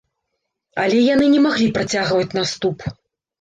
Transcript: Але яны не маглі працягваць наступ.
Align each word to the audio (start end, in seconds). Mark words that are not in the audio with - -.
Але 0.83 1.01
яны 1.13 1.27
не 1.33 1.41
маглі 1.45 1.67
працягваць 1.77 2.35
наступ. 2.41 2.89